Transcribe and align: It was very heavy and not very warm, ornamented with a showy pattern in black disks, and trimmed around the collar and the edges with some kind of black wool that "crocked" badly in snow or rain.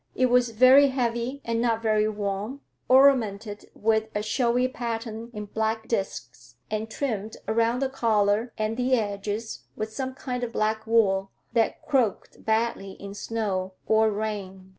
It 0.15 0.31
was 0.31 0.49
very 0.49 0.87
heavy 0.87 1.43
and 1.45 1.61
not 1.61 1.83
very 1.83 2.09
warm, 2.09 2.61
ornamented 2.89 3.69
with 3.75 4.09
a 4.15 4.23
showy 4.23 4.67
pattern 4.67 5.29
in 5.31 5.45
black 5.45 5.87
disks, 5.87 6.55
and 6.71 6.89
trimmed 6.89 7.37
around 7.47 7.83
the 7.83 7.87
collar 7.89 8.51
and 8.57 8.77
the 8.77 8.95
edges 8.95 9.65
with 9.75 9.93
some 9.93 10.15
kind 10.15 10.43
of 10.43 10.51
black 10.53 10.87
wool 10.87 11.29
that 11.53 11.83
"crocked" 11.85 12.43
badly 12.43 12.93
in 12.93 13.13
snow 13.13 13.73
or 13.85 14.09
rain. 14.09 14.69